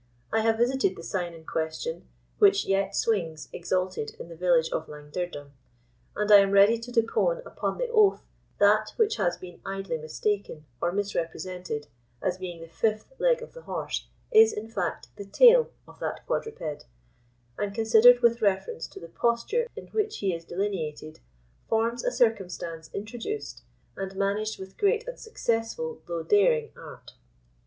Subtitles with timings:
[0.33, 2.07] I have visited the sign in question,
[2.39, 5.51] which yet swings exalted in the village of Langdirdum;
[6.15, 8.23] and I am ready to depone upon the oath
[8.57, 11.85] that what has been idly mistaken or misrepresented
[12.19, 16.25] as being the fifth leg of the horse, is, in fact, the tail of that
[16.25, 16.87] quadruped,
[17.59, 21.19] and, considered with reference to the posture in which he is delineated,
[21.69, 23.61] forms a circumstance introduced
[23.95, 27.11] and managed with great and successful, though daring, art.